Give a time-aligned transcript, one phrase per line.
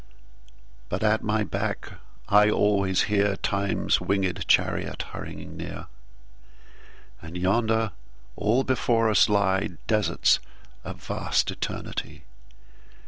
[0.89, 1.91] But at my back
[2.27, 7.91] I alwaies hearTimes winged Charriot hurrying near:And yonder
[8.35, 10.39] all before us lyeDesarts
[10.83, 12.23] of vast Eternity.